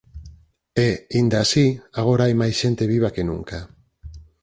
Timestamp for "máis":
2.41-2.55